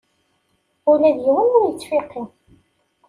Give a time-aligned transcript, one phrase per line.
[0.91, 2.21] Ula d yiwen ur yettfiqi.